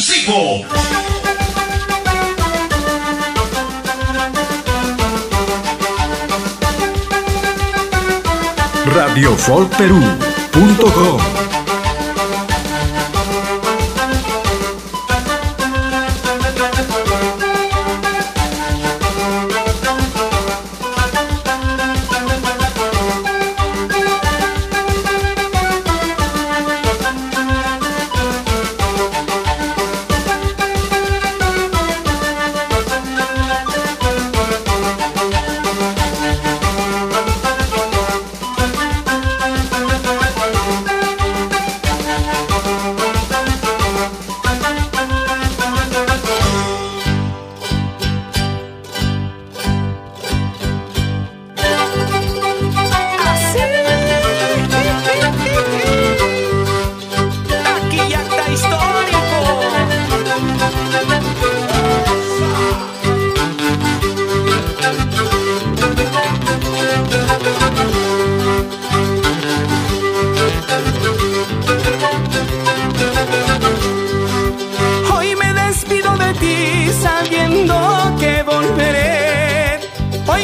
[0.00, 0.64] exclusivo.
[8.86, 11.39] Radiofolkperú.com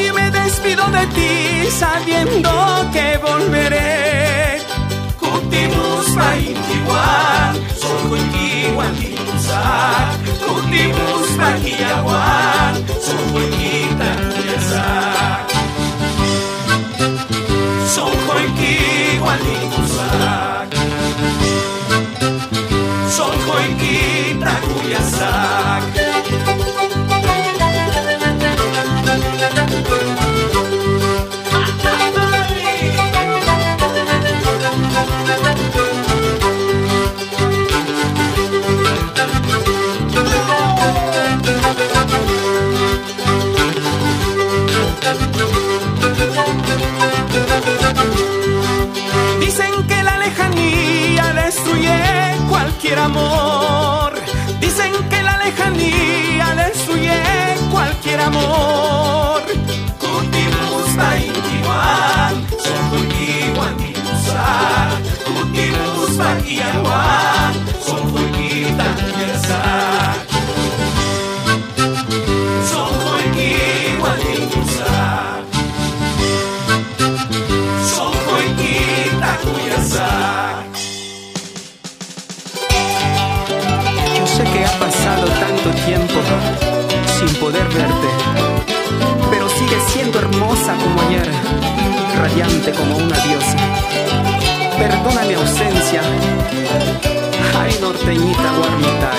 [0.06, 2.50] Hoy me despido de ti sabiendo
[2.92, 4.60] que volveré.
[5.18, 12.45] Cultivus paintiwan, soy cultiwan tibusac, cultivus pajiaguan.
[52.86, 54.12] cualquier amor.
[54.60, 57.20] Dicen que la lejanía le suye
[57.70, 59.42] cualquier amor.
[59.98, 64.44] Tutti gusta intiman, son tutti guantigusa,
[65.24, 66.85] tutti gusta guiar.
[84.78, 86.14] pasado tanto tiempo
[87.18, 88.08] sin poder verte,
[89.30, 91.28] pero sigue siendo hermosa como ayer,
[92.18, 93.56] radiante como una diosa.
[94.78, 96.02] Perdona mi ausencia,
[97.60, 99.15] ay norteñita guarmita.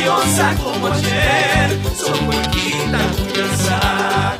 [0.00, 4.38] graciosa como ayer, son huequita curiosa.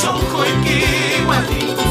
[0.00, 1.81] Son huequita